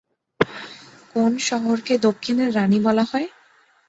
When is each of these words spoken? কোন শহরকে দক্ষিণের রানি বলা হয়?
কোন 1.15 1.31
শহরকে 1.39 1.93
দক্ষিণের 1.97 2.49
রানি 2.55 2.79
বলা 2.79 3.03
হয়? 3.03 3.27